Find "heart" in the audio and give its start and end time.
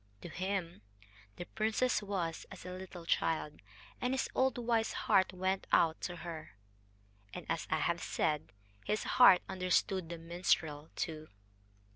5.05-5.31, 9.03-9.43